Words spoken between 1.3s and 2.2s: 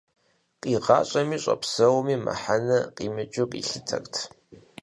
щӏэпсэуми